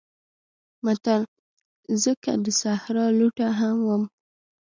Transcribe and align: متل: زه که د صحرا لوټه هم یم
متل: 0.83 1.21
زه 2.01 2.11
که 2.23 2.31
د 2.43 2.45
صحرا 2.61 3.05
لوټه 3.19 3.47
هم 3.59 3.77
یم 3.89 4.03